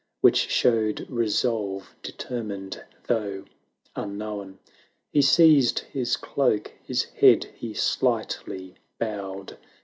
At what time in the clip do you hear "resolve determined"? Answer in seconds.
1.11-2.83